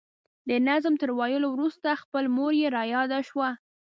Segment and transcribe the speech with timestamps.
[0.49, 3.49] د نظم تر ویلو وروسته خپله مور مې را یاده شوه.